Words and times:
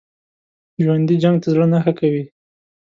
ژوندي 0.83 1.15
جنګ 1.23 1.35
ته 1.43 1.47
زړه 1.53 1.65
نه 1.73 1.79
ښه 1.83 1.91
کوي 1.99 2.23